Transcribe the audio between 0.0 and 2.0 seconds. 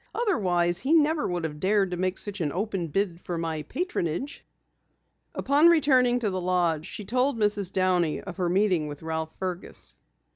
"Otherwise, he never would have dared to